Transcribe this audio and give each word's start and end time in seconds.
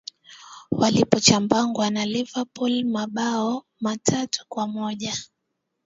walipochabangwa 0.71 1.89
na 1.89 2.05
liverpool 2.05 2.83
mambao 2.83 3.65
matatu 3.79 4.45
kwa 4.49 4.67
moja 4.67 5.17